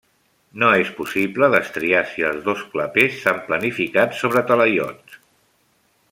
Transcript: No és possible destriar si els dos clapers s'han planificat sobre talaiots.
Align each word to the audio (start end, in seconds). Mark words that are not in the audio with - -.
No 0.61 0.69
és 0.83 0.87
possible 0.99 1.49
destriar 1.55 1.99
si 2.13 2.25
els 2.31 2.41
dos 2.49 2.63
clapers 2.73 3.19
s'han 3.25 3.43
planificat 3.51 4.17
sobre 4.25 4.43
talaiots. 4.53 5.21